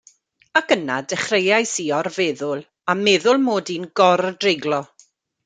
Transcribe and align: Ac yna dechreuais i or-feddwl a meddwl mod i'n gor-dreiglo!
Ac 0.59 0.69
yna 0.75 0.95
dechreuais 1.11 1.73
i 1.83 1.85
or-feddwl 1.97 2.65
a 2.91 2.97
meddwl 3.03 3.39
mod 3.45 3.71
i'n 3.77 3.87
gor-dreiglo! 4.01 4.83